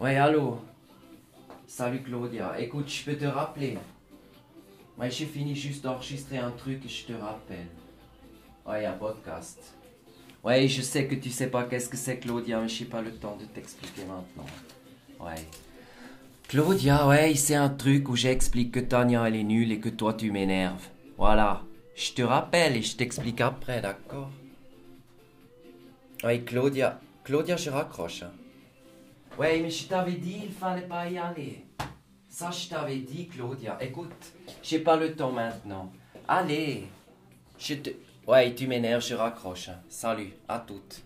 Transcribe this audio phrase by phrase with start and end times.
[0.00, 0.60] Allô
[1.66, 2.60] Salut Claudia.
[2.60, 3.78] Écoute, je peux te rappeler.
[4.96, 7.68] Moi, j'ai fini juste d'enregistrer un truc et je te rappelle.
[8.66, 9.74] Ouais, un podcast.
[10.44, 13.12] Ouais, je sais que tu sais pas qu'est-ce que c'est Claudia, mais j'ai pas le
[13.12, 14.46] temps de t'expliquer maintenant.
[15.18, 15.46] Ouais.
[16.48, 20.14] Claudia, ouais, c'est un truc où j'explique que Tania elle est nulle et que toi
[20.14, 20.88] tu m'énerves.
[21.16, 21.62] Voilà.
[21.94, 24.30] Je te rappelle et je t'explique après, d'accord?
[26.24, 27.00] Ouais, Claudia.
[27.24, 28.22] Claudia, je raccroche.
[28.22, 28.32] hein.
[29.38, 31.64] Ouais, mais je t'avais dit, il fallait pas y aller.
[32.28, 33.76] Ça, je t'avais dit, Claudia.
[33.80, 35.92] Écoute, j'ai pas le temps maintenant.
[36.28, 36.84] Allez.
[37.58, 37.90] Je te...
[38.26, 39.68] Ouais, tu m'énerves, je raccroche.
[39.68, 39.80] hein.
[39.88, 41.02] Salut, à toutes.